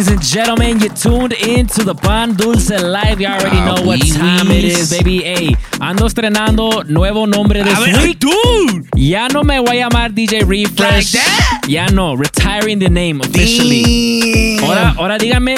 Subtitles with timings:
[0.00, 0.80] Ladies and gentlemen.
[0.80, 3.20] You tuned into the Pan Dulce Live.
[3.20, 5.22] You already Ah, know what time it is, baby.
[5.22, 8.18] Hey, ando estrenando nuevo nombre this ver, week.
[8.18, 8.88] dude.
[8.96, 10.78] Ya no me voy a llamar DJ Refresh.
[10.80, 11.60] Like that?
[11.68, 14.56] Ya no, retiring the name officially.
[14.56, 14.64] Damn.
[14.64, 15.56] Ahora, ahora dígame,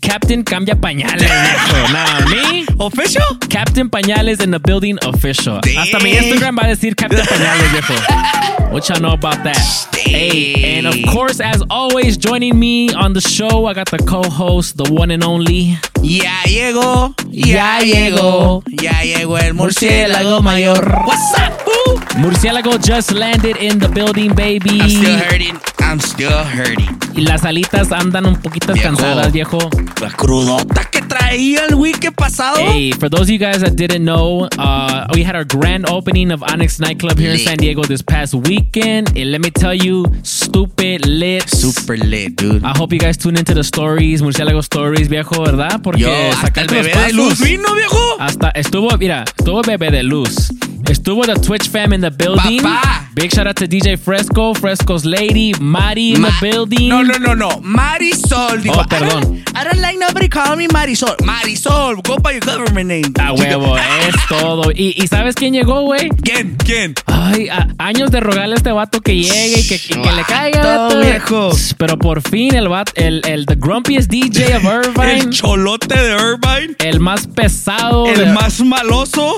[0.00, 1.28] Captain cambia pañales.
[1.92, 3.22] Nah, me, ¿Official?
[3.50, 5.60] Captain Pañales in the building official.
[5.76, 6.24] Hasta mi Damn.
[6.24, 7.94] Instagram va a decir Captain Pañales, viejo.
[8.72, 9.58] What y'all know about that?
[9.94, 14.78] Hey, and of course, as always, joining me on the show, I got the co-host,
[14.78, 15.76] the one and only.
[16.00, 18.62] Ya llegó, Ya ya llegó.
[18.66, 20.82] ya llegó el murciélago mayor.
[21.06, 22.01] What's up, boo?
[22.18, 24.80] Murciélago just landed in the building, baby.
[24.80, 25.58] I'm still hurting.
[25.80, 26.98] I'm still hurting.
[27.14, 28.88] Y las alitas andan un poquito Viejo.
[28.88, 29.58] cansadas, viejo.
[30.00, 32.56] La crudota que traía el weekend pasado.
[32.58, 36.30] Hey, for those of you guys that didn't know, uh, we had our grand opening
[36.32, 39.08] of Onyx Nightclub here in San Diego this past weekend.
[39.16, 41.48] And let me tell you, stupid lit.
[41.48, 42.62] Super lit, dude.
[42.62, 45.80] I hope you guys tune into the stories, Murciélago Stories, viejo, ¿verdad?
[45.82, 46.10] Porque Yo,
[46.42, 48.16] hasta el bebé de luz vino, viejo.
[48.20, 50.52] Hasta estuvo, mira, estuvo bebé de luz.
[50.88, 52.60] Estuvo the Twitch fam in the building.
[52.60, 53.08] Papá.
[53.14, 56.88] Big shout out to DJ Fresco, Fresco's lady, Mari in Ma- the building.
[56.88, 57.48] No, no, no, no.
[57.60, 58.60] Marisol.
[58.62, 59.22] Digo, Oh, perdón.
[59.22, 61.14] I don't, I don't like nobody calling me Marisol.
[61.18, 63.12] Marisol, go by your government name.
[63.20, 64.70] A huevo, es todo.
[64.72, 66.08] ¿Y, y sabes quién llegó, güey?
[66.22, 66.56] ¿Quién?
[66.64, 66.94] ¿Quién?
[67.06, 70.62] Ay, a- años de rogarle a este vato que llegue y que, le caiga.
[70.88, 71.00] Vato.
[71.00, 71.50] viejo.
[71.76, 76.12] Pero por fin el vato, el, el the grumpiest DJ of Irvine, El cholote de
[76.14, 76.76] Irvine.
[76.78, 79.36] el más pesado, El de- más maloso.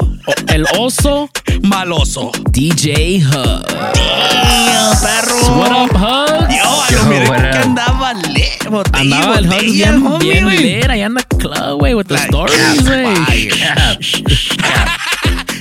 [0.52, 1.28] el oso,
[1.62, 2.30] Maloso.
[2.50, 3.66] DJ Hug.
[3.66, 5.58] Damn, perro.
[5.58, 6.54] What up, Hugs?
[6.54, 10.44] Yo, a lo miré que andaba le, botella, Andaba el Hugs botella, bien, homie, bien
[10.44, 10.58] güey.
[10.58, 13.14] lit allá en the club, güey, with the Like, stories, güey.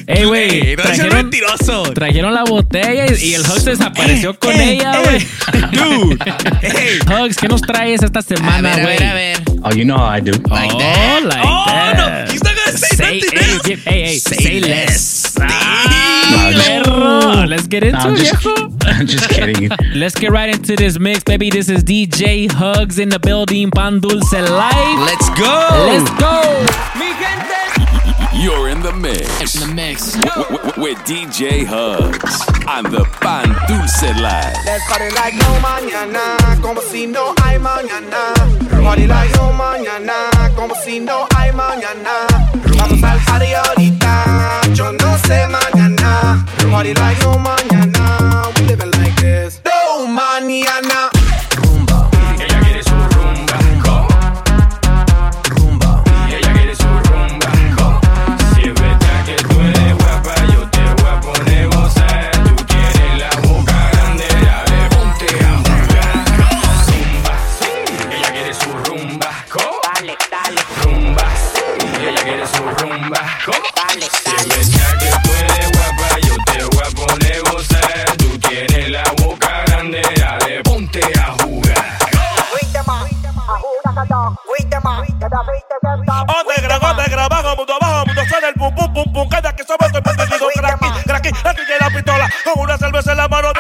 [0.05, 1.83] Ey, güey, Ey, no seas trajeron, mentiroso.
[1.93, 5.19] trajeron la botella y, y el Hugs desapareció con Eh, ella, eh, güey.
[5.71, 6.17] Dude.
[6.61, 6.99] Hey.
[7.07, 8.97] Hugs, ¿qué nos traes esta A semana, ver, a güey?
[8.97, 9.37] ver, a ver.
[9.63, 10.31] Oh, you know how I do.
[10.49, 11.23] Like oh, that.
[11.23, 11.95] like oh, that.
[12.27, 12.33] no.
[12.33, 13.63] He's not gonna say, Say, nothing hey, else.
[13.65, 14.69] give- hey, hey, Say say less.
[14.89, 15.22] less.
[15.35, 15.49] Damn.
[15.51, 17.45] Ah, perro.
[17.47, 18.69] Let's get into No, I'm it, viejo.
[18.85, 19.69] I'm just kidding.
[19.95, 21.49] Let's get right into this mix, baby.
[21.49, 24.99] This is DJ Hugs in the building, Pan Dulce Live.
[24.99, 25.67] Let's go.
[25.89, 26.65] Let's go.
[28.35, 29.55] You're in the mix.
[29.55, 30.13] In the mix.
[30.19, 34.57] W- w- with DJ Hugs on the Pan Dulce Live.
[34.65, 38.33] Let's party like no mañana, como si no hay mañana.
[38.83, 40.27] Party like no mañana,
[40.57, 42.27] como si no hay mañana.
[42.77, 44.42] Vamos al party ahorita,
[45.27, 46.45] sé mañana.
[46.71, 49.61] Party like no mañana, we living like this.
[49.65, 50.82] No mañana.
[86.23, 89.29] Otegra, otegra, bajo, mundo abajo, mundo suena el pum, pum, pum, pum.
[89.29, 92.29] Cada que somos el digo cracky, cracky, cracky de la pistola.
[92.43, 93.52] Con una cerveza en la mano,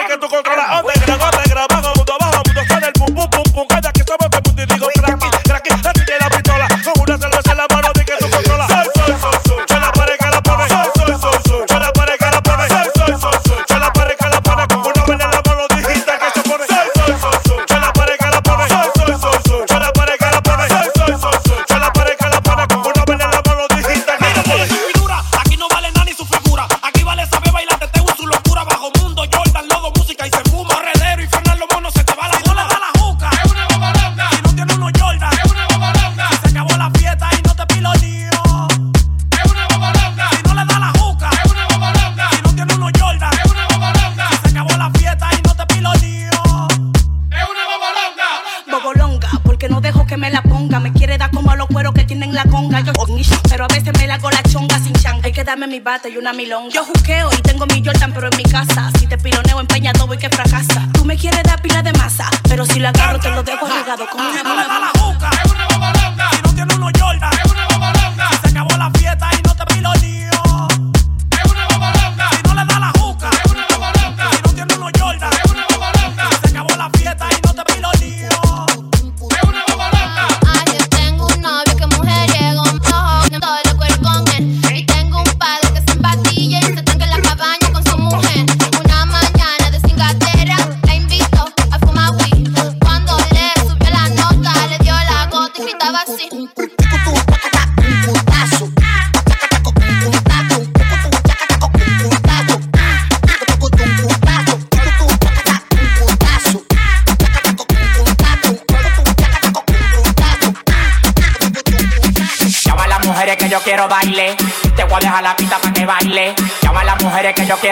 [55.93, 56.69] bata y una milonga.
[56.69, 57.22] Yo juzgué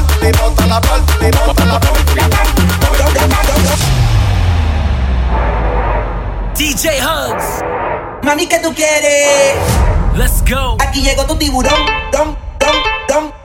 [6.55, 7.65] DJ Hugs.
[8.25, 9.57] Mami, ¿qué tú quieres?
[10.15, 10.77] Let's go.
[10.81, 12.77] Aquí llegó tu tiburón, don, don,
[13.09, 13.38] don.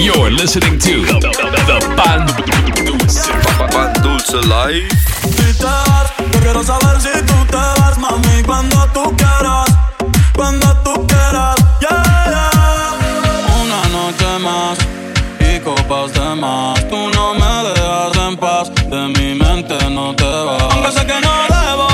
[0.00, 2.24] You're listening to The, the, the Pan
[2.86, 3.28] Dulce.
[3.68, 9.14] Pan Dulce Si te vas, yo quiero saber si tú te vas, mami, cuando tú
[9.14, 9.68] quieras.
[10.34, 12.02] Cuando tú quieras, yeah,
[12.32, 13.60] yeah.
[13.62, 14.78] Una noche más
[15.38, 16.88] y copas de más.
[16.88, 20.62] Tú no me dejas en paz, de mi mente no te vas.
[20.72, 21.89] Aunque sé que no debo.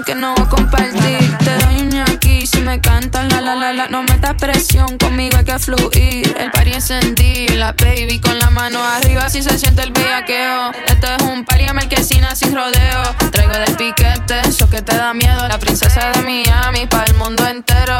[0.00, 1.36] aunque no voy a compartir.
[1.38, 3.88] Te doy un aquí si me cantas la la la la.
[3.88, 6.34] No metas presión, conmigo hay que fluir.
[6.38, 10.72] El party encendí, la baby con la mano arriba si se siente el bellaqueo.
[10.86, 13.02] Esto es un party en marquesina sin rodeo.
[13.30, 15.46] Traigo del piquete, eso que te da miedo.
[15.46, 17.98] La princesa de Miami para el mundo entero.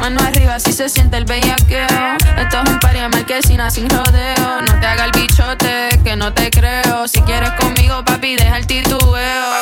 [0.00, 2.16] Mano arriba si se siente el bellaqueo.
[2.38, 4.62] Esto es un party en marquesina sin rodeo.
[4.66, 7.06] No te haga el bichote que no te creo.
[7.06, 9.60] Si quieres conmigo, papi, deja el titubeo.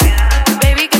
[0.62, 0.97] Baby, que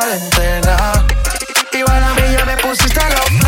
[0.00, 1.06] cuarentena.
[1.72, 3.39] Igual a mí ya me pusiste loco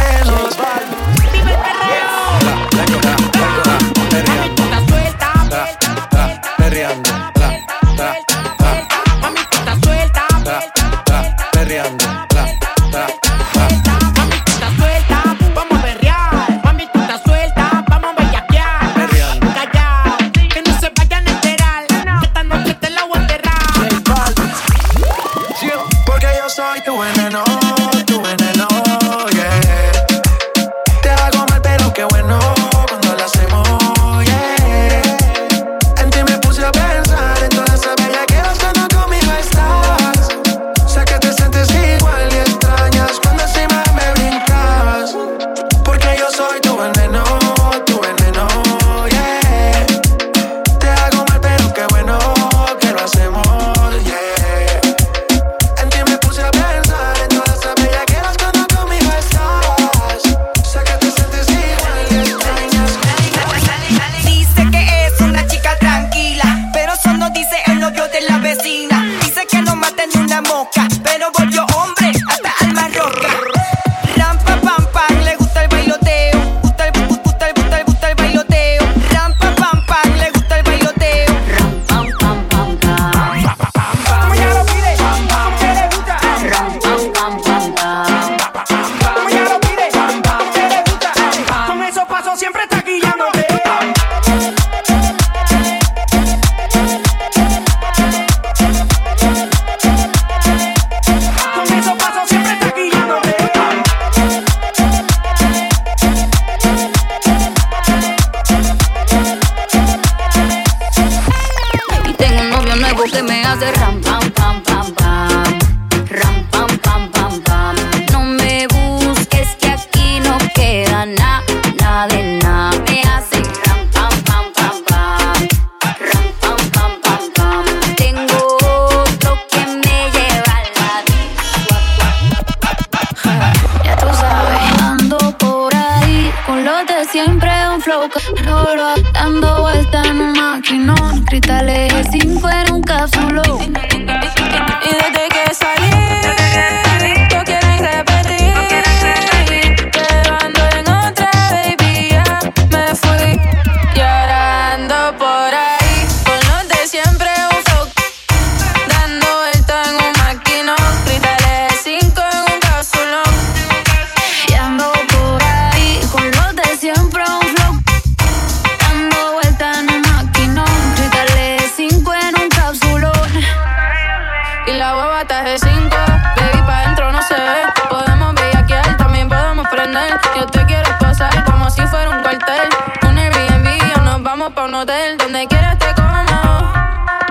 [184.55, 186.73] pa' un hotel donde quieras te como.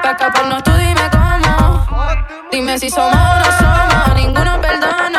[0.02, 1.86] Pa' escaparnos tú dime cómo.
[2.52, 5.11] Dime si somos o no somos, ninguno perdona.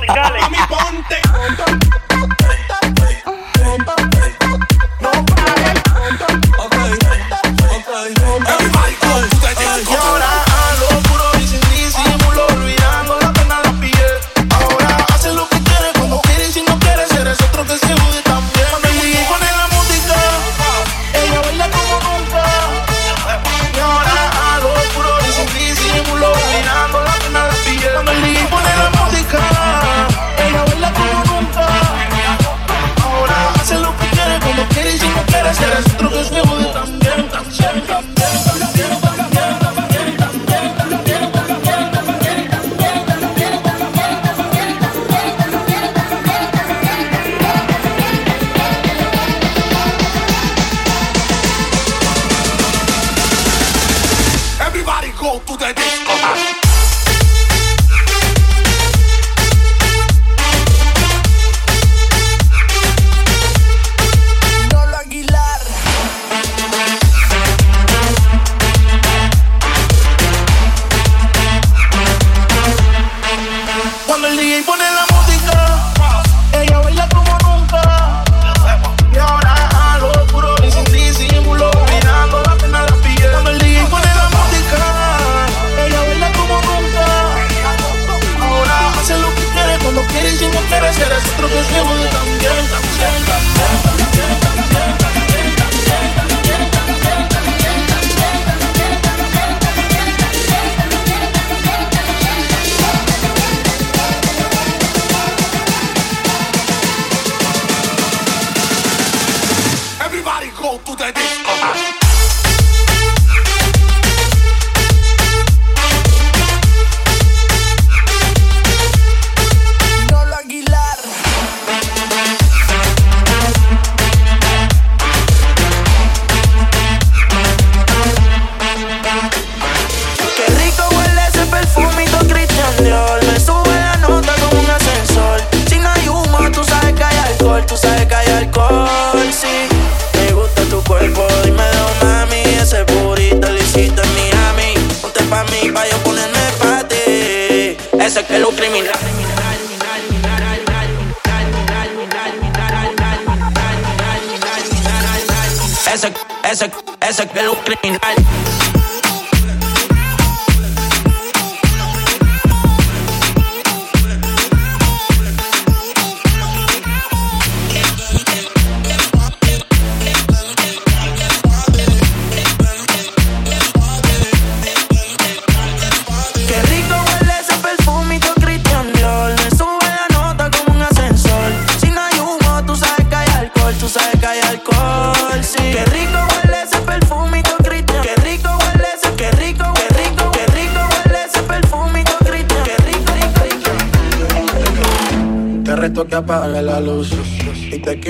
[0.00, 0.39] musicales.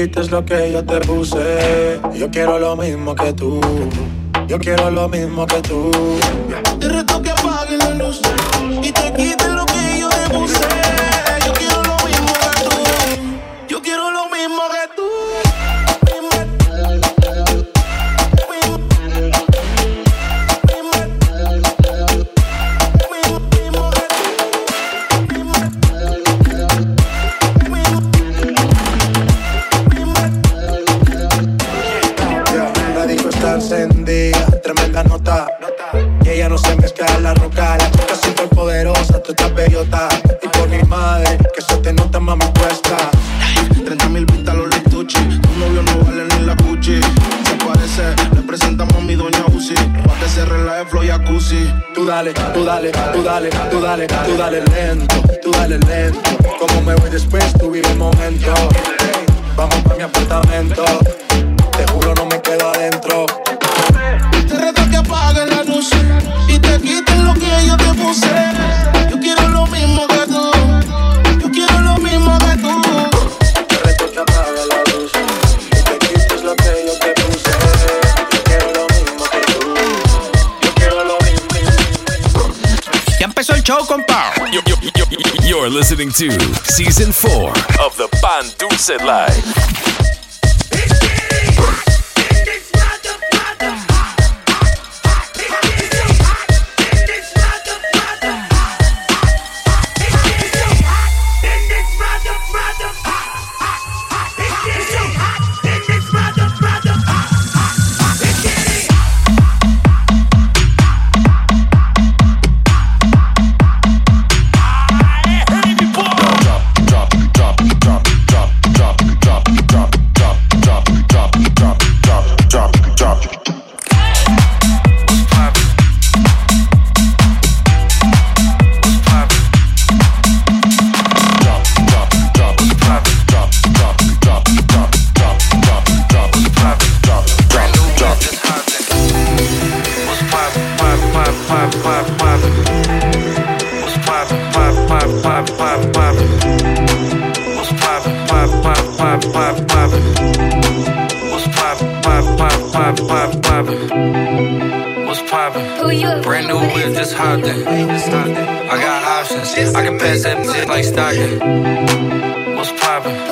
[0.00, 2.00] quites lo que yo te puse.
[2.14, 3.60] Yo quiero lo mismo que tú.
[4.46, 5.90] Yo quiero lo mismo que tú.
[6.78, 8.20] Te reto que apagues la luz
[8.82, 9.12] y te
[53.48, 56.20] tú dale, tú dale lento, tú dale lento.
[56.58, 58.52] Como me voy después, tú vive el momento.
[59.56, 60.84] Vamos para mi apartamento,
[61.76, 63.26] te juro no me quedo adentro.
[85.70, 86.30] listening to
[86.64, 87.48] Season 4
[87.80, 90.19] of the Pan Dulce Live.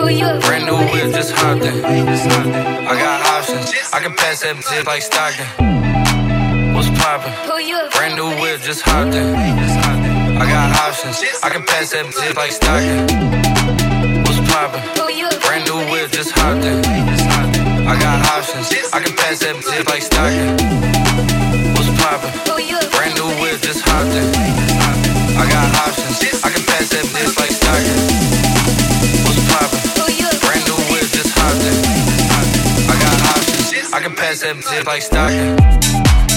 [0.09, 1.85] Brand new whip, just hopped in.
[1.85, 3.69] I got options.
[3.93, 5.45] I can pass that bitch like Stockton.
[6.73, 7.31] What's poppin'?
[7.93, 9.37] Brand new whip, just hopped in.
[9.37, 11.21] I got options.
[11.45, 13.05] I can pass that bitch like Stockton.
[14.25, 14.81] What's poppin'?
[15.45, 16.81] Brand new whip, just hopped in.
[17.85, 18.73] I got options.
[18.95, 20.57] I can pass that bitch like Stockton.
[21.77, 22.33] What's poppin'?
[22.97, 24.25] Brand new whip, just hopped in.
[25.37, 26.17] I got options.
[26.41, 27.98] I can pass that bitch like Stockton.
[33.99, 36.28] I can pass that bitch like Stockton.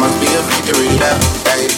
[0.00, 1.20] Must be a victory lap.
[1.44, 1.68] Hey,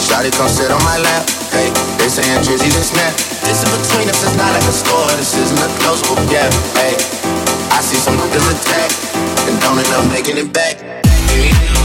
[0.00, 1.28] Shotty come sit on my lap.
[1.52, 1.68] Hey,
[2.00, 3.12] they saying Drizzy just snap.
[3.44, 6.48] This in between us is not like a store, this isn't a closable gap.
[6.72, 6.96] Hey,
[7.76, 8.88] I see some niggas attack
[9.44, 10.80] and don't end up making it back.
[11.28, 11.77] Hey,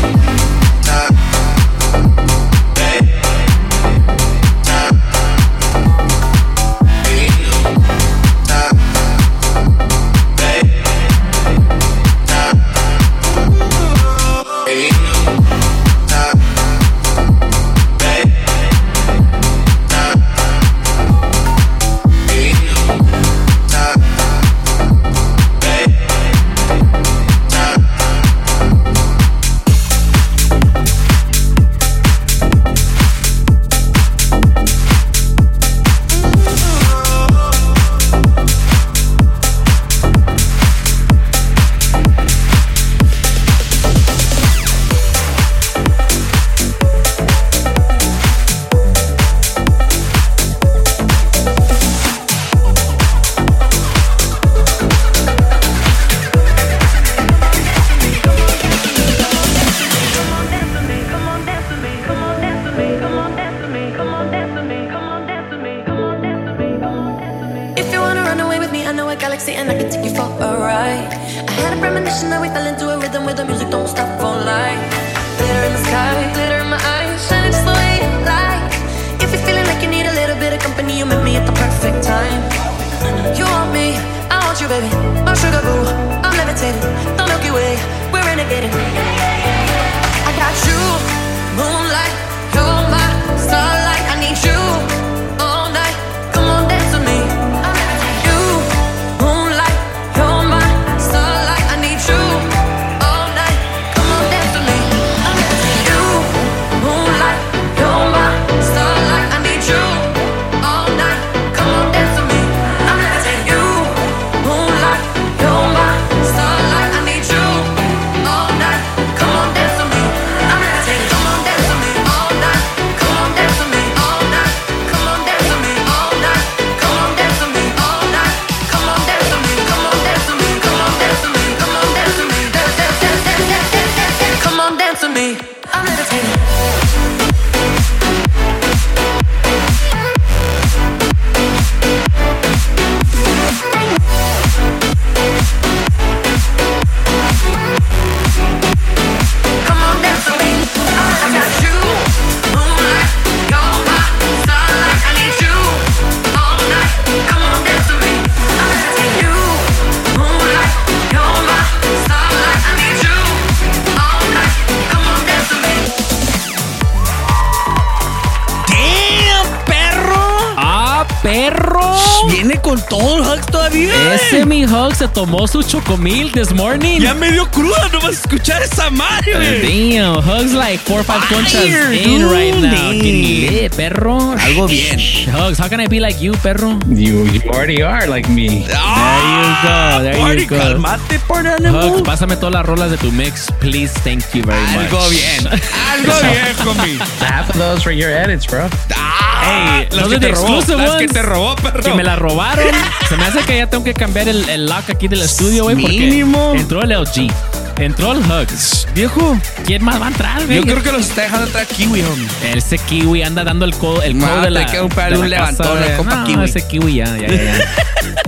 [175.14, 177.00] tomó su chocomil this morning.
[177.00, 179.94] Ya me dio cruda nomás escuchar esa madre, güey.
[179.98, 182.92] Damn, Hugs like four or five conchas Fire, in dude, right now.
[182.92, 184.36] lit, perro.
[184.38, 185.00] Algo bien.
[185.32, 186.80] Hugs, how can I be like you, perro?
[186.90, 188.66] You you already are like me.
[188.74, 190.18] Ah, There you go.
[190.18, 190.58] There party, you go.
[190.58, 193.92] calmate, party Hugs, pásame todas las rolas de tu mix, please.
[194.04, 194.90] Thank you very much.
[194.92, 195.48] Algo bien.
[195.92, 196.98] Algo bien, homie.
[197.20, 198.68] Half of those were your edits, bro.
[198.90, 199.13] Hey,
[199.44, 201.84] are te the robó, exclusive las que te robó, perro.
[201.84, 202.66] Que me la robaron.
[203.10, 205.76] Se me hace que ya tengo que cambiar el, el lock aquí del estudio, güey.
[205.76, 206.54] Porque Mínimo.
[206.56, 207.32] entró el LG.
[207.80, 208.88] Entró el Hugs.
[208.94, 210.58] Viejo, ¿Quién más va a entrar, güey?
[210.60, 212.28] yo creo que los está dejando atrás Kiwi, homie.
[212.54, 214.66] Ese kiwi anda dando el codo, el No, codo de te la.
[214.68, 216.44] queda un par de de un levantón, compa No, kiwi.
[216.46, 217.34] ese kiwi ya, ya, ya.
[217.44, 217.54] ya.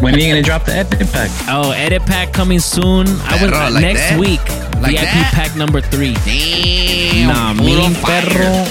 [0.02, 1.30] When are you gonna drop the edit pack?
[1.52, 3.06] oh, edit pack coming soon.
[3.30, 4.20] I will, like next that?
[4.20, 4.42] week.
[4.86, 5.32] Like VIP that?
[5.34, 6.14] pack number three.
[6.26, 7.28] Damn.
[7.28, 8.66] Nah, puro mean perro.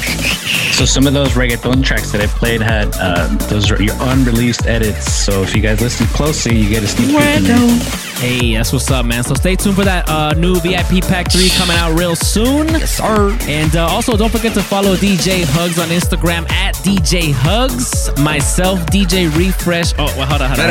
[0.75, 4.67] So some of those reggaeton tracks that I played had uh, those are your unreleased
[4.67, 5.13] edits.
[5.13, 8.14] So if you guys listen closely, you get a sneak peek.
[8.17, 9.23] Hey, that's what's up, man.
[9.23, 12.69] So stay tuned for that uh, new VIP Pack 3 coming out real soon.
[12.69, 13.37] Yes, sir.
[13.43, 18.09] And uh, also, don't forget to follow DJ Hugs on Instagram at DJ Hugs.
[18.21, 19.93] Myself, DJ Refresh.
[19.99, 20.67] Oh, well, hold on, hold on.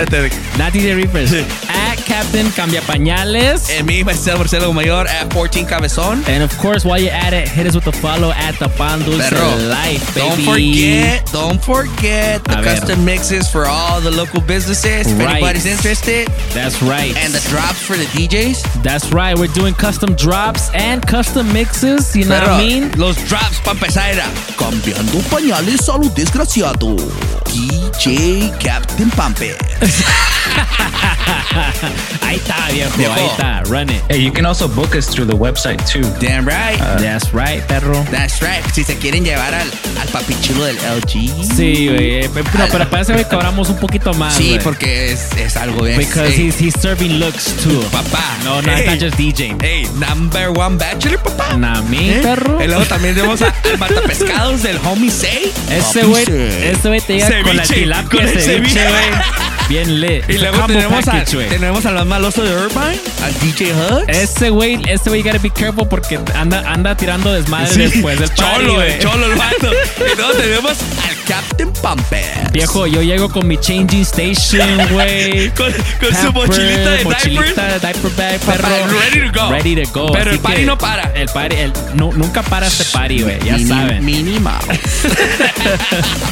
[0.58, 1.32] Not DJ Refresh.
[1.70, 3.70] at Captain Cambia Pañales.
[3.70, 6.28] And me, myself, Marcelo Mayor at 14 Cabezon.
[6.28, 9.00] And of course, while you're at it, hit us with the follow at the Pan
[9.02, 9.32] Dulce
[9.70, 10.46] Life, baby.
[10.46, 12.64] Don't forget, don't forget the A ver.
[12.64, 15.12] custom mixes for all the local businesses.
[15.12, 15.36] If Right.
[15.36, 16.28] anybody's interested.
[16.54, 17.16] That's right.
[17.18, 18.84] And the drops for the DJs.
[18.84, 19.36] That's right.
[19.36, 22.16] We're doing custom drops and custom mixes.
[22.16, 22.92] You know what I mean?
[22.98, 24.14] Los drops para empezar
[24.56, 26.96] Cambiando pañales a lo desgraciado.
[27.54, 29.56] DJ Captain Pampe.
[32.22, 32.98] ahí está, viejo.
[32.98, 33.14] Viejo.
[33.14, 33.62] Ahí está.
[33.66, 34.02] Run it.
[34.10, 36.02] Hey, you can also book us through the website too.
[36.20, 36.78] Damn right.
[37.00, 38.04] That's right, perro.
[38.10, 38.64] That's right.
[38.74, 39.70] Si se quieren llevar al,
[40.02, 41.46] al papi chulo del LG.
[41.56, 42.24] Sí, güey.
[42.26, 44.34] Eh, No, pero para eso, güey, cobramos un poquito más.
[44.34, 44.64] Sí, güey.
[44.64, 46.00] porque es, es algo bien.
[46.00, 47.82] Because Hey, he's, he's serving looks too.
[47.92, 48.24] Papá.
[48.44, 48.86] No, no, it's Hey.
[48.88, 49.62] not just DJing.
[49.62, 51.56] Hey, number one bachelor, papá.
[51.56, 52.20] Nah, mi ¿Eh?
[52.24, 52.64] perro.
[52.64, 55.52] Y luego también tenemos a- al matapescados del homie Say.
[55.70, 56.68] Ese güey, Say.
[56.72, 58.88] ese güey te llega con la tilapia con el ceviche.
[58.88, 59.04] güey.
[59.70, 60.24] Bien lit.
[60.28, 63.34] Y It's a luego combo tenemos, package, a, tenemos al más maloso de Irvine, al
[63.40, 64.06] DJ Hugs.
[64.10, 68.20] Ese güey, ese güey, you gotta be careful porque anda, anda tirando desmadre Sí, después
[68.20, 69.00] del party, cholo, güey.
[69.00, 69.72] cholo, el vato.
[70.14, 72.52] Y luego tenemos al Captain Pumper.
[72.52, 75.50] Viejo, yo llego con mi changing station, güey.
[75.56, 77.82] Con, con su mochilita de mochilita diapers.
[77.82, 79.00] de diaper bag, Papá, perro.
[79.00, 79.50] ready to go.
[79.52, 80.12] Ready to go.
[80.12, 81.12] Pero Así el party que no para.
[81.16, 83.40] El party, el, nu- nunca para este party, güey.
[83.44, 84.06] Ya Mini- saben.
[84.06, 84.34] Mini.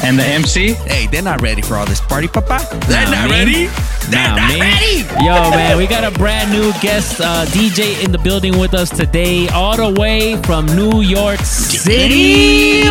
[0.02, 0.74] And the MC?
[0.86, 2.60] Hey, they're not ready for all this party, papa.
[2.88, 3.36] They're Nah, not me.
[3.36, 3.66] ready.
[4.10, 4.60] Nah, not me.
[4.60, 4.96] ready.
[5.24, 8.90] Yo, man, we got a brand new guest uh, DJ in the building with us
[8.90, 12.82] today, all the way from New York City.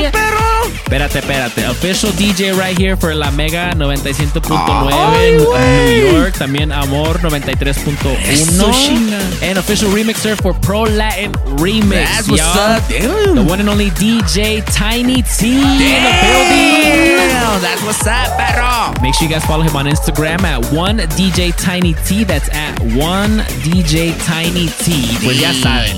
[0.92, 1.70] Espérate, espérate.
[1.70, 5.38] Official DJ right here for La Mega 97.9 Ay.
[5.38, 6.34] New York.
[6.34, 8.74] También Amor Eso, 93.1.
[8.74, 9.22] chinga.
[9.42, 11.32] And official remixer for Pro Latin
[11.64, 12.04] Remix.
[12.04, 13.36] That's what's up, damn.
[13.36, 17.32] The one and only DJ Tiny T in the building.
[17.62, 18.94] That's what's up, perro.
[19.02, 22.24] Make sure you guys follow him on Instagram at one DJ Tiny T.
[22.24, 25.18] That's at one DJ Tiny T.
[25.24, 25.98] Pues ya saben.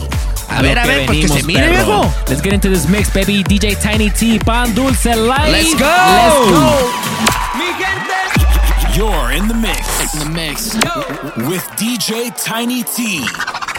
[0.49, 2.03] A lo ver, a que ver, porque se mire, perro.
[2.03, 2.13] viejo.
[2.29, 3.43] Let's get into this mix, baby.
[3.43, 5.51] DJ Tiny T, Pan Dulce Light.
[5.51, 5.85] Let's go.
[5.85, 7.13] Let's go.
[8.95, 10.13] You're in the mix.
[10.13, 10.75] In the mix.
[11.49, 13.25] With DJ Tiny T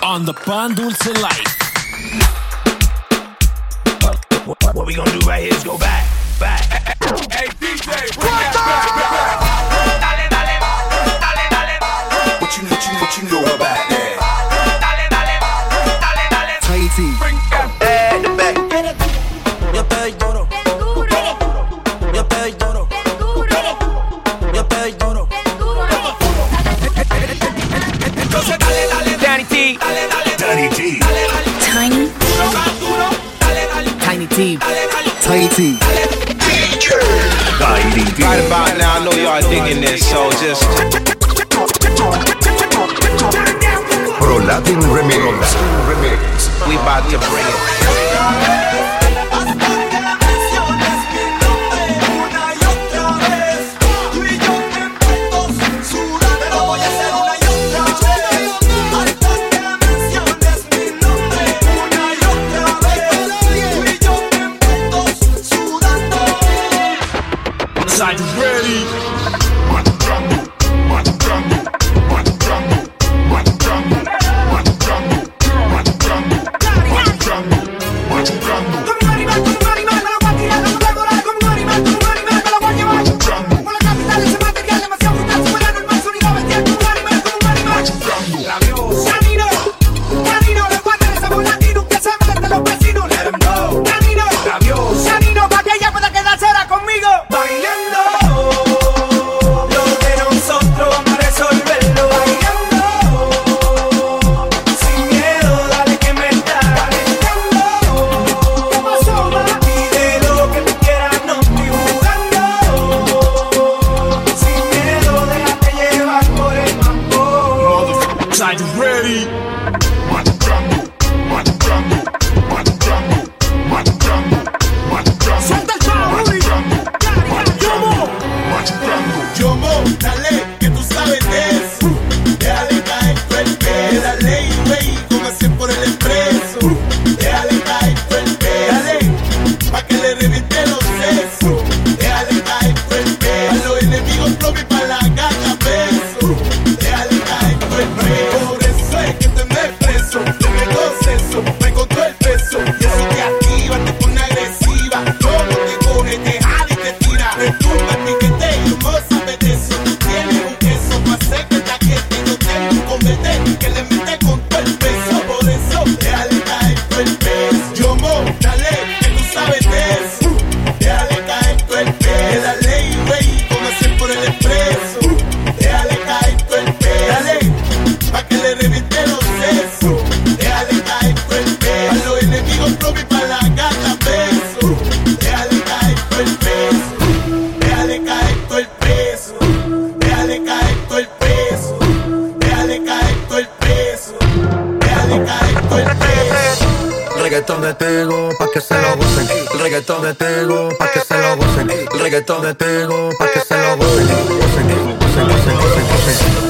[0.02, 1.54] on the Pan Dulce Life.
[4.02, 6.04] What, what, what we gonna do right here is go back,
[6.38, 6.64] back.
[7.32, 8.53] Hey DJ, bring
[38.16, 40.62] Right about now, I know y'all digging this, so just
[44.20, 45.54] Pro Latin Remix.
[45.88, 46.68] Remix.
[46.68, 48.73] we about to bring it.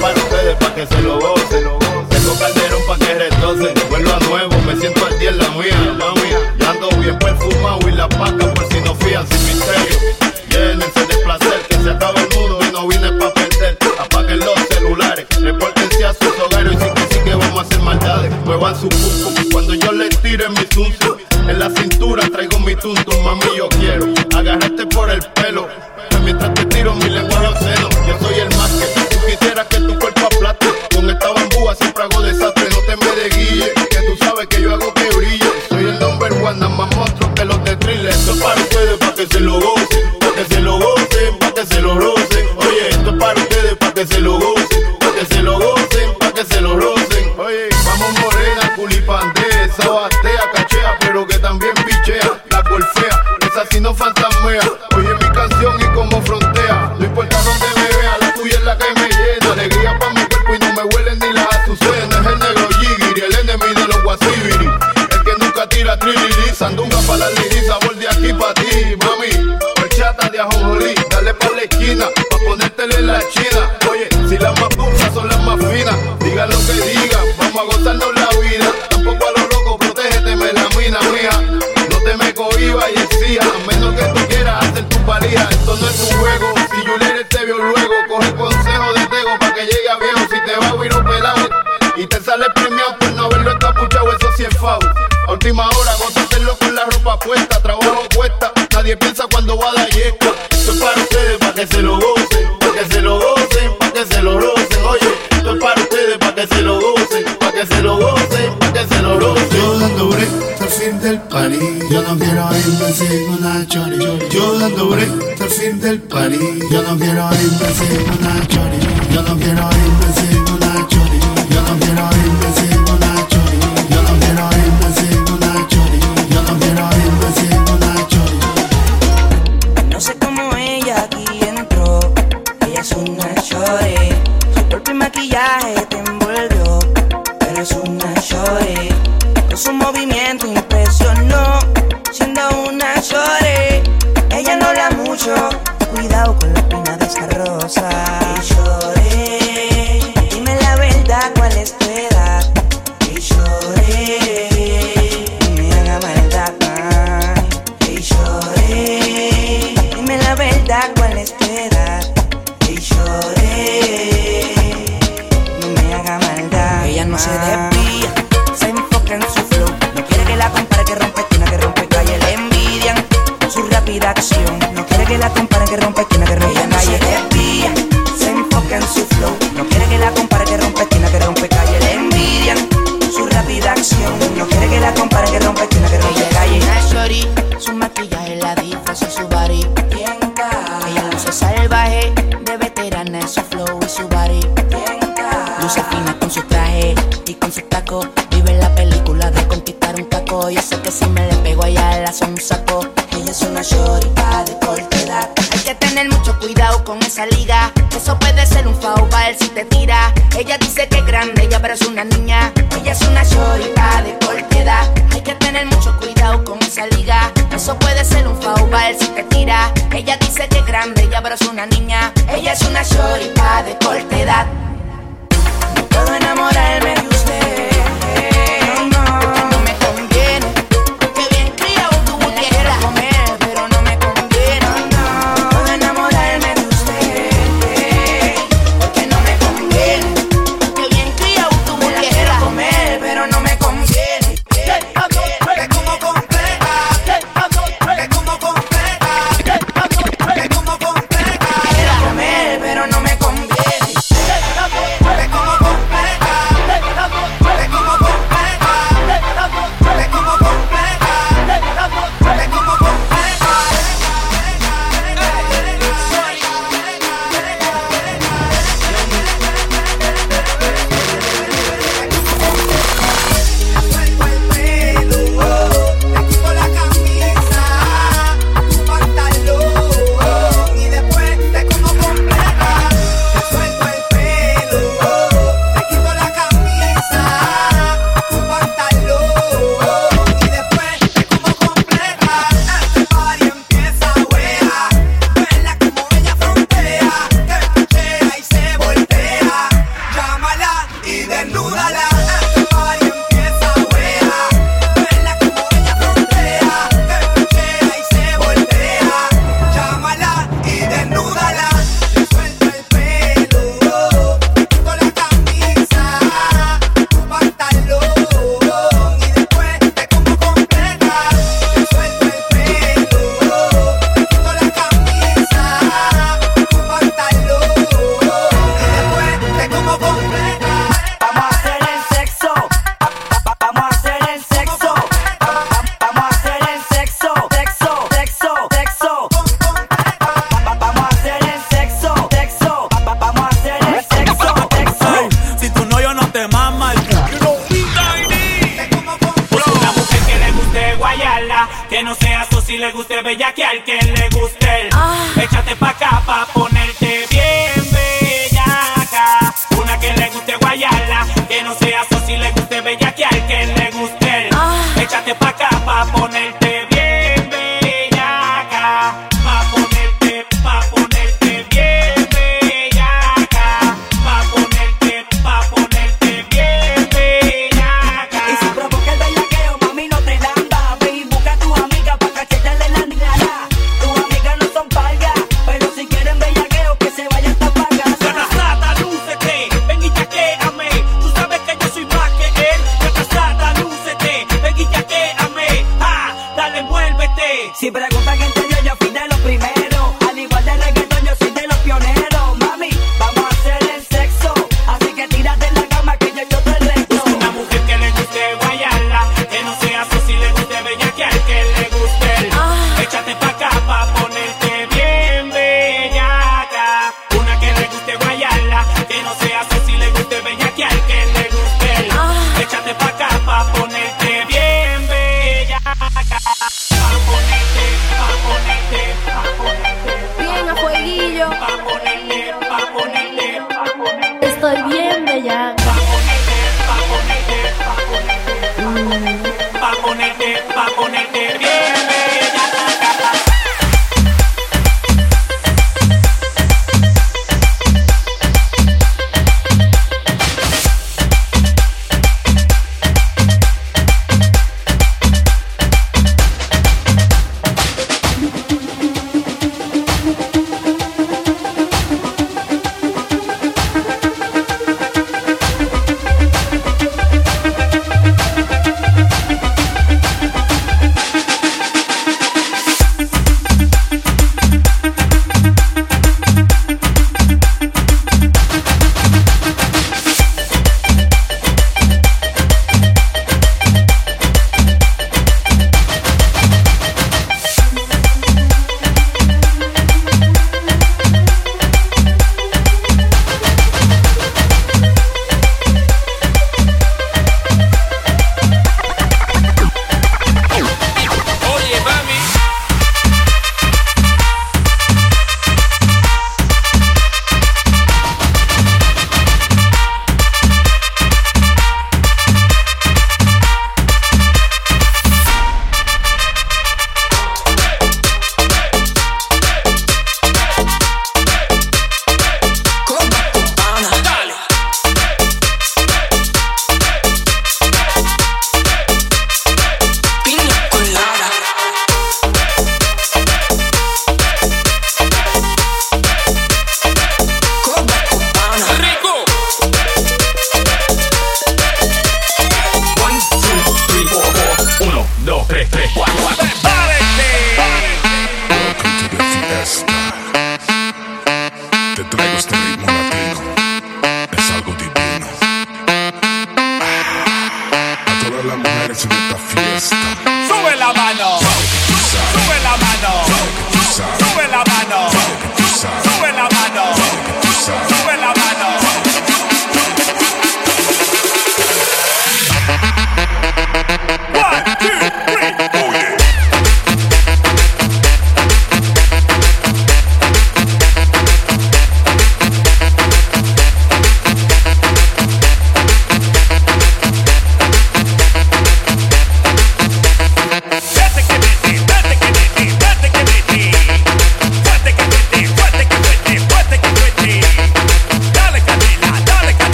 [0.00, 1.23] Para ustedes, pa' que se lo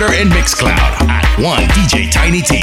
[0.00, 2.60] Twitter, and Mixcloud at 1 DJ Tiny T.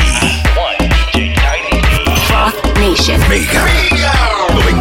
[0.57, 3.19] one dj Rock Nation.
[3.29, 3.61] Mega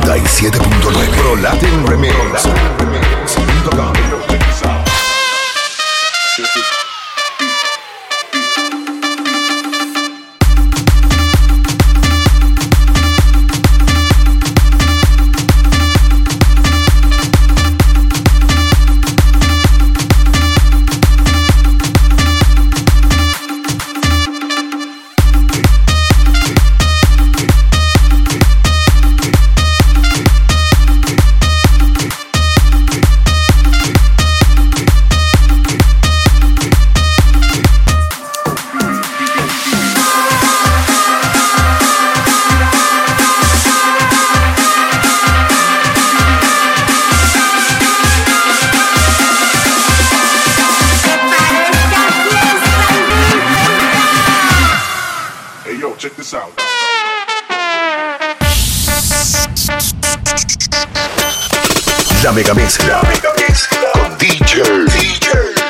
[0.01, 2.47] 97.9 Pro Latin Remix.
[4.17, 4.26] Hey,
[62.37, 63.01] La Mega Mezcla.
[63.95, 64.63] Con DJ.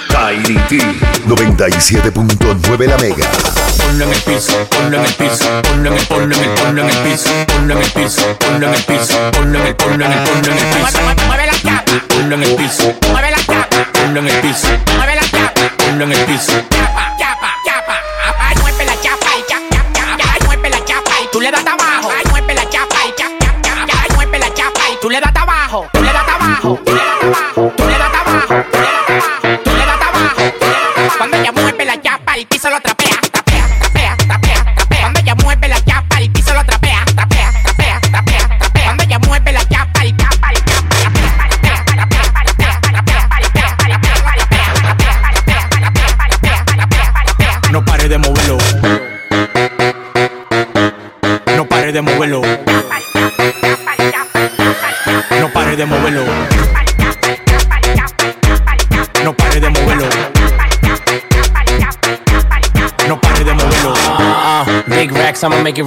[0.09, 0.79] Tiny T.
[1.29, 3.31] 97.9 La Mega.
[3.77, 6.83] Ponlo en el piso, ponlo en el piso, ponlo en el, ponlo en el, ponlo
[6.83, 10.05] en el piso, ponlo en el piso, ponlo en el piso, ponlo en el, ponlo
[10.07, 10.99] en el, ponlo en el piso.
[11.29, 15.15] Mueve la chapa, Ponlo en el piso, mueve la chapa, ponlo en el piso, mueve
[15.15, 16.53] la chapa, ponlo en el piso.
[16.69, 17.46] chapa, chapa,
[48.07, 48.59] pare de moverlo.
[51.57, 52.43] No pare de moverlo.
[55.41, 56.25] No pare de moverlo.
[59.25, 60.09] No pare de moverlo.
[63.09, 63.93] No pare de moverlo.
[63.93, 65.87] Uh, big racks, I'ma make it.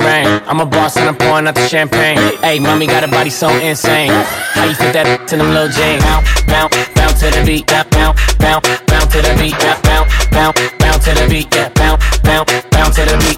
[0.49, 2.17] I'm a boss and I'm pouring out the champagne.
[2.41, 4.09] Hey, mommy got a body so insane.
[4.09, 6.01] How you fit that to them little jeans?
[6.01, 7.69] Bounce, bounce, bounce to the beat.
[7.69, 9.53] Bounce, bounce, bounce to the beat.
[9.85, 11.53] Bounce, bounce, bounce to the beat.
[11.53, 13.37] Yeah, bounce, bounce, bounce to the beat.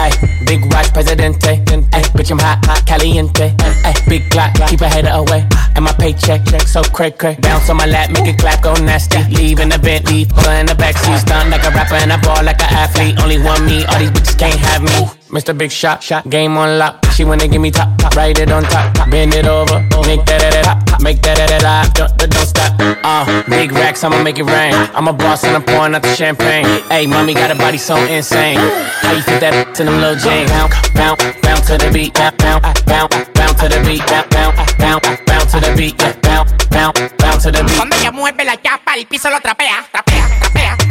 [0.00, 0.16] Hey,
[0.48, 1.60] big watch, presidente.
[1.92, 3.52] Hey, bitch, I'm hot, hot, caliente.
[3.84, 5.44] Hey, big clock, keep a hater away.
[5.76, 7.36] And my paycheck, check so crack, crack.
[7.42, 9.20] Bounce on my lap, make it clap, go nasty.
[9.28, 11.20] Leave in the Bentley, pull in the backseat.
[11.20, 13.20] Stunt like a rapper and I ball like an athlete.
[13.20, 15.25] Only one me, all these bitches can't have me.
[15.28, 15.56] Mr.
[15.56, 17.04] Big Shot, shot, game on lock.
[17.12, 19.10] She wanna give me top, top, write it on top, top.
[19.10, 22.46] bend it over, make that that that pop, make that that that don't, don't, don't
[22.46, 22.72] stop.
[23.02, 24.74] Uh, big racks, I'ma make it rain.
[24.94, 26.64] I'm a boss and I'm pouring out the champagne.
[26.88, 28.58] Hey, mommy got a body so insane.
[29.02, 30.50] How you fit that to them little jeans?
[30.50, 34.60] Bounce, bounce, bounce to the beat, bounce, bounce, bounce, bounce to the beat, bounce, bounce,
[34.78, 37.76] bounce, bounce to the beat, bounce, bounce, bounce to the beat.
[37.76, 40.85] Cuando ella mueve la chapa, el piso lo trapea, trapea, trapea.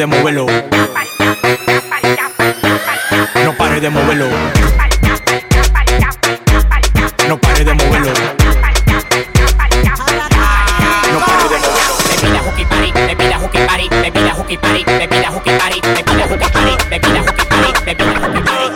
[0.00, 0.46] De moverlo.
[3.44, 4.28] No pare de moverlo.
[7.28, 8.12] No pare de moverlo.
[11.12, 11.72] No pare de moverlo.
[12.08, 16.76] Bebida hooky party, bebida hooky party, bebida hooky party, bebida hooky party, bebida hooky party,
[16.88, 18.68] bebida hooky party, bebida hooky party.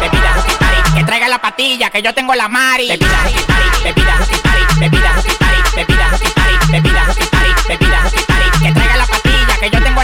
[0.00, 0.30] Bebida
[0.94, 2.86] que traiga la patilla, que yo tengo la mari.
[2.86, 7.50] Bebida hooky party, bebida hooky party, bebida hooky party, bebida hooky party, bebida hooky party,
[7.66, 8.35] bebida party,
[9.70, 9.95] que yo tengo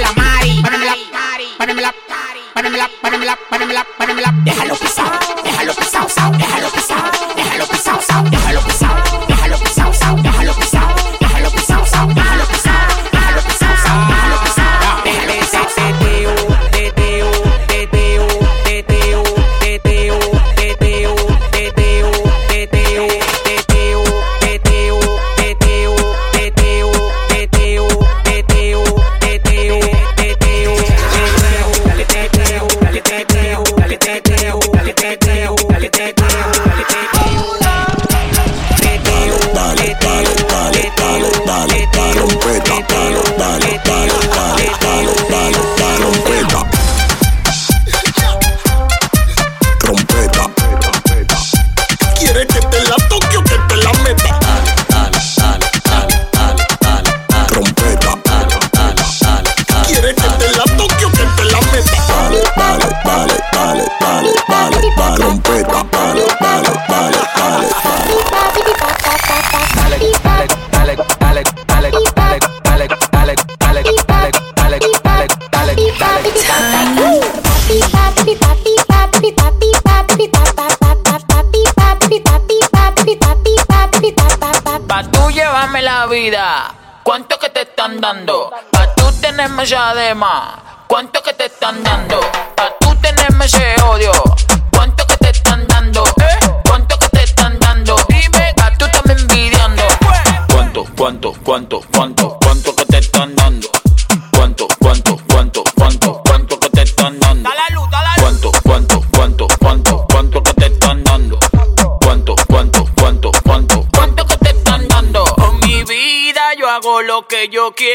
[117.51, 117.92] yo quiera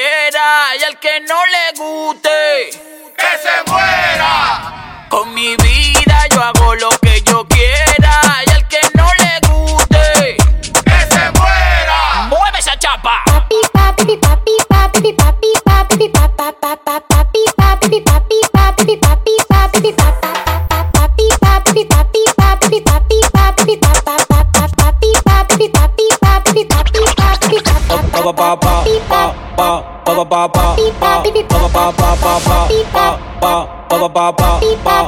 [33.90, 35.08] ba ba ba ba ba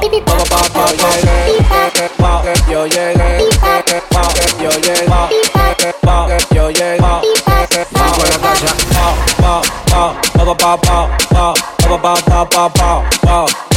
[0.50, 2.32] ba ba ba yo llegué ba
[2.70, 4.22] yo llegué ba
[4.62, 5.28] yo llegué ba
[6.02, 7.20] ba yo llegué ba
[7.92, 9.54] ba la calle ba
[9.90, 10.04] ba
[10.36, 11.54] ba ba ba ba
[11.90, 13.69] ba ba ba ba ba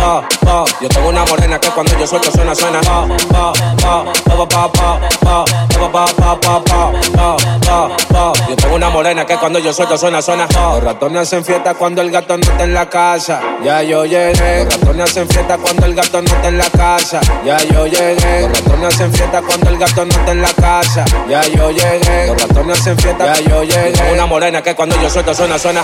[0.90, 2.82] tengo una morena que cuando yo suelto suena, suena.
[8.48, 10.48] Yo tengo una morena que cuando yo suelto suena, suena.
[10.54, 13.42] Los ratones hacen fiesta cuando el gato no está en la casa.
[13.64, 14.66] Ya yo llegué.
[14.66, 17.22] Los ratones hacen fiesta cuando el gato no está en la casa.
[17.46, 18.42] Ya yo llegué.
[18.48, 21.06] Los ratones hacen fiesta cuando el gato no está en la casa.
[21.30, 22.28] Ya yo llegué.
[22.28, 23.26] Los ratones hacen fiesta.
[23.26, 23.94] Ya yo llegué.
[23.94, 25.82] Yo una morena que cuando yo suelto suena, suena.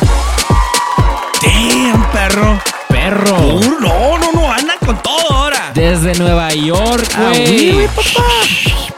[1.41, 2.59] Damn, perro.
[2.99, 3.37] Perro.
[3.55, 5.71] Uh, no, no, no, andan con todo ahora.
[5.73, 7.47] Desde Nueva York, Ah, güey.
[7.49, 8.23] oui, oui, papá.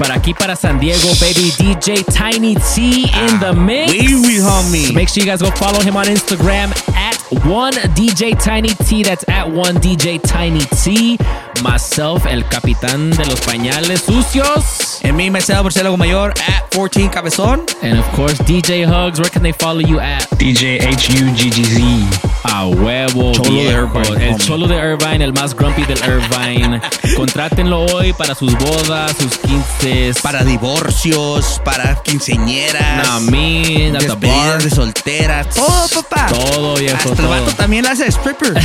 [0.01, 1.51] Para aquí, para San Diego, baby.
[1.59, 3.91] DJ Tiny T in the mix.
[3.91, 4.87] oui, oui, homie.
[4.87, 9.03] So make sure you guys go follow him on Instagram at one DJ Tiny T.
[9.03, 11.19] That's at one DJ Tiny T.
[11.61, 14.99] Myself, el capitán de los pañales sucios.
[15.03, 17.67] And me, myself, Marcelo Mayor at 14 Cabezón.
[17.83, 19.19] And of course, DJ Hugs.
[19.19, 20.27] Where can they follow you at?
[20.39, 22.31] DJ HUGGZ.
[22.43, 23.71] A huevo, Cholo de.
[23.71, 26.81] Irvine, El cholo de Irvine, el más grumpy del Irvine.
[27.15, 29.90] Contrátenlo hoy para sus bodas, sus 15.
[30.21, 33.07] Para divorcios, para quinceñeras.
[33.07, 34.19] Nah, man, at the bar.
[34.19, 35.47] despedidas de solteras.
[35.55, 36.27] Todo, papá.
[36.27, 37.29] Todo, viejo, Hasta el todo.
[37.29, 38.53] vato también hace stripper.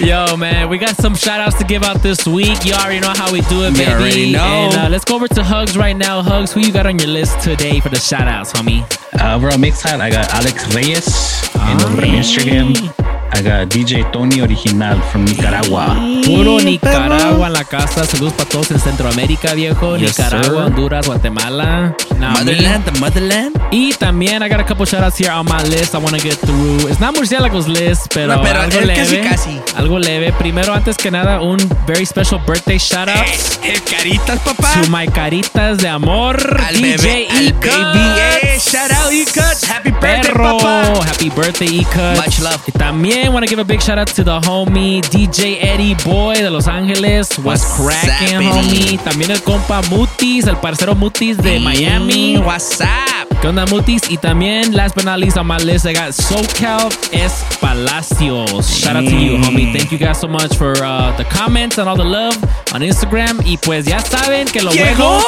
[0.00, 2.64] Yo, man, we got some shout outs to give out this week.
[2.64, 3.92] You already know how we do it, You baby.
[3.92, 4.40] already know.
[4.70, 6.22] And uh, let's go over to Hugs right now.
[6.22, 8.82] Hugs, who you got on your list today for the shout outs, homie?
[9.18, 11.06] Uh, overall mix hat, I got Alex Reyes
[11.54, 13.09] in over on Instagram.
[13.32, 15.96] I got DJ Tony Original from Nicaragua.
[16.26, 18.04] Puro Nicaragua en la casa.
[18.04, 19.96] Saludos para todos en Centroamérica, viejo.
[19.96, 20.66] Yes, Nicaragua, sir.
[20.66, 21.94] Honduras, Guatemala.
[22.18, 22.92] Nah, Motherland, me.
[22.92, 23.60] the motherland.
[23.70, 26.22] Y también I got a couple shout outs here on my list I want to
[26.22, 26.88] get through.
[26.90, 29.20] It's not Murciélagos list, pero, No, pero algo el leve.
[29.22, 29.60] casi, casi.
[29.76, 30.32] Algo leve.
[30.32, 31.56] Primero, antes que nada, un
[31.86, 33.26] very special birthday shout out.
[33.64, 34.72] El caritas, papá.
[34.82, 38.20] To my caritas de amor, Al DJ bebé, al baby.
[38.42, 39.64] Eh, shout out, E-Cuts.
[39.64, 40.58] Happy birthday, Perro.
[41.02, 42.18] Happy birthday, E-Cuts.
[42.18, 42.62] Much love.
[42.66, 46.34] Y también want to give a big shout out to the homie DJ Eddie Boy
[46.34, 47.38] de Los Ángeles.
[47.38, 48.98] What's What's cracking, homie?
[48.98, 52.38] También el compa Mutis, el parcero Mutis de Miami.
[52.38, 53.28] What's up?
[53.40, 54.02] ¿Qué onda, Mutis?
[54.10, 57.42] Y también, last but not least on my list, I got SoCal S.
[57.60, 58.68] Palacios.
[58.68, 59.72] Shout out to you, homie.
[59.72, 62.36] Thank you guys so much for uh, the comments and all the love
[62.74, 63.40] on Instagram.
[63.46, 65.22] Y pues ya saben que lo Llegó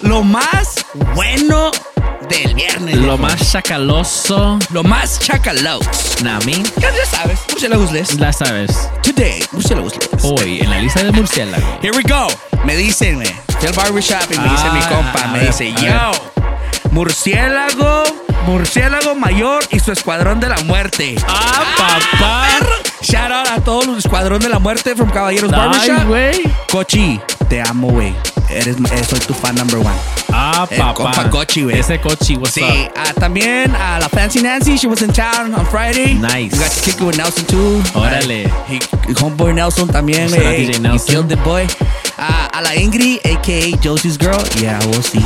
[0.00, 0.84] bueno, lo más
[1.14, 1.72] bueno
[2.28, 2.96] del viernes.
[2.96, 5.86] lo más chacaloso, Lo más chacalaux.
[6.22, 8.88] Nami, Ya ya sabes, Murciélagos la sabes.
[9.02, 9.94] Today, Murciélagos.
[10.22, 11.78] Hoy, en la lista de murciélago.
[11.82, 12.26] Here we go.
[12.64, 13.32] Me dicen, güey.
[13.58, 16.12] Fui al barbershop y me dice Ah, mi compa, a me ver, dice, yo,
[16.90, 18.02] murciélago,
[18.46, 21.16] murciélago mayor y su escuadrón de la muerte.
[21.28, 22.46] Ah, papá.
[22.58, 22.74] perro.
[23.02, 26.06] Shout out a todos los escuadrón de la muerte from Caballeros Ay, Barbershop.
[26.08, 26.42] güey.
[26.70, 28.14] Cochi, te amo, güey.
[28.48, 29.90] Eres, eh, soy tu fan number one.
[30.32, 30.94] Ah, El papá.
[30.94, 31.78] compa Cochi, güey.
[31.78, 32.92] Ese Cochi, what's Sí, up?
[32.96, 36.14] ah, también a la Fancy Nancy, she was in town on Friday.
[36.14, 36.52] Nice.
[36.52, 37.82] We got to kick it with Nelson too.
[37.94, 38.50] Órale.
[38.68, 38.78] He,
[39.14, 40.66] homeboy Nelson también, Shout out güey.
[40.66, 41.06] DJ He Nelson.
[41.14, 41.66] killed the boy.
[42.18, 43.76] Ah, a la Ingrid, a.k.a.
[43.82, 44.42] Josie's girl.
[44.58, 45.24] Yeah, we'll see.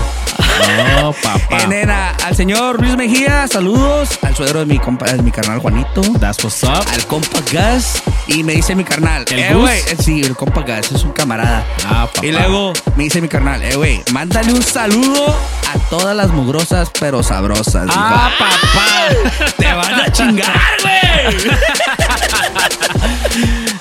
[1.02, 1.56] Oh, papá.
[1.62, 4.11] And then, ah, al señor Luis Mejía, saludos.
[4.22, 6.00] Al suegro de mi, compa, de mi carnal Juanito.
[6.20, 6.86] That's what's up.
[6.94, 8.00] Al compa Gus.
[8.28, 9.24] Y me dice mi carnal.
[9.32, 9.80] ¿El eh, güey.
[9.80, 11.66] eh, Sí, el compa Gus es un camarada.
[11.88, 12.24] Ah, papá.
[12.24, 16.90] Y luego me dice mi carnal, eh, güey, mándale un saludo a todas las mugrosas,
[17.00, 17.86] pero sabrosas.
[17.86, 17.98] dijo.
[17.98, 19.50] Ah, papá.
[19.58, 21.50] Te van a chingar, güey.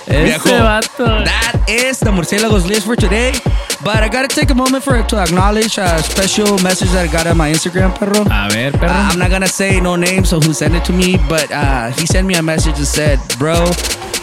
[0.07, 1.05] Ese Viejo, vato.
[1.23, 3.32] That is the Murciélagos list for today.
[3.82, 7.27] But I gotta take a moment for to acknowledge a special message that I got
[7.27, 8.25] on my Instagram, perro.
[8.30, 8.91] A ver, perro.
[8.91, 11.91] Uh, I'm not gonna say no name, so who sent it to me, but uh,
[11.91, 13.65] he sent me a message and said, "Bro,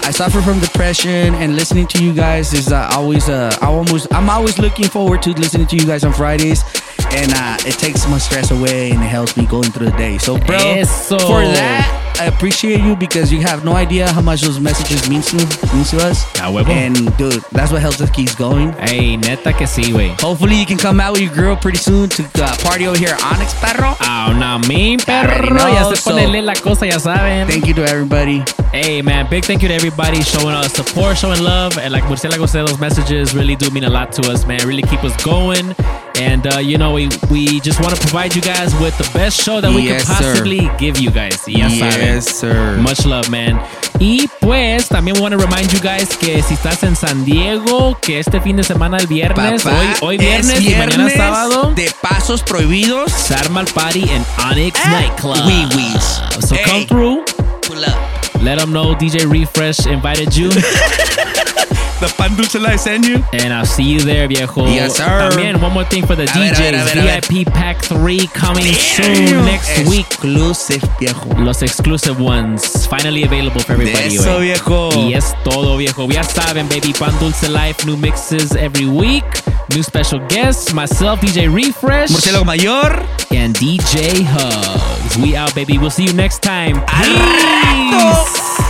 [0.02, 4.12] I suffer from depression, and listening to you guys is uh, always uh, I almost
[4.12, 6.64] I'm always looking forward to listening to you guys on Fridays."
[7.12, 10.18] And uh, it takes my stress away and it helps me going through the day.
[10.18, 11.18] So, bro, Eso.
[11.20, 15.22] for that, I appreciate you because you have no idea how much those messages mean
[15.22, 15.36] to
[15.74, 16.24] means to us.
[16.36, 16.68] A huevo.
[16.70, 18.72] And dude, that's what helps us keep going.
[18.72, 20.18] Hey, neta que sí, güey.
[20.20, 23.10] Hopefully, you can come out with your girl pretty soon to uh, party over here
[23.14, 23.94] at Onyx, perro.
[24.00, 25.50] Ah, no, mi perro.
[25.54, 27.46] know, Ya se so- pone lit la cosa, ya saben.
[27.48, 28.42] Thank you to everybody.
[28.72, 31.76] Hey, man, big thank you to everybody showing us support, showing love.
[31.78, 34.66] And like Murcielago said, those messages really do mean a lot to us, man.
[34.66, 35.74] Really keep us going.
[36.18, 39.40] And, uh, you know, we, we just want to provide you guys with the best
[39.42, 40.32] show that we Yes, can sir.
[40.32, 41.38] possibly give you guys.
[41.46, 42.00] Ya saben.
[42.00, 42.76] Yes, sir.
[42.78, 43.60] Much love, man.
[44.00, 48.18] Y pues también want to remind you guys que si estás en San Diego, que
[48.18, 51.72] este fin de semana, el viernes, Papá, hoy, hoy es viernes, y mañana viernes sábado,
[51.74, 53.10] de pasos prohibidos.
[53.12, 55.46] se arma el party en Onyx Nightclub.
[55.46, 56.20] Wee wees.
[56.46, 56.64] So Hey.
[56.64, 57.24] come through.
[57.66, 58.42] Pull up.
[58.42, 60.50] Let them know DJ Refresh invited you.
[62.00, 63.24] The pan dulce I send you.
[63.32, 64.66] And I'll see you there, viejo.
[64.66, 65.04] Yes, sir.
[65.30, 66.58] También, one more thing for the A DJs.
[66.58, 67.20] ver, ver.
[67.22, 70.06] VIP Pack 3 coming soon next week.
[70.06, 71.28] Exclusive, viejo.
[71.42, 72.86] Los exclusive ones.
[72.86, 74.16] Finally available for everybody.
[74.16, 74.48] Eso, güey.
[74.52, 74.90] viejo.
[75.08, 76.06] Y es todo, viejo.
[76.08, 76.92] Ya saben, baby.
[76.92, 77.86] Pan Dulce Life.
[77.86, 79.24] New mixes every week.
[79.70, 80.74] New special guests.
[80.74, 82.10] Myself, DJ Refresh.
[82.10, 83.02] Murciélago Mayor.
[83.30, 85.16] And DJ Hugs.
[85.18, 85.78] We out, baby.
[85.78, 86.82] We'll see you next time.
[86.86, 88.65] Peace.